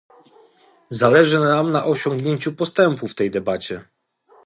[0.89, 3.83] Zależy nam na osiągnięciu postępu w tej debacie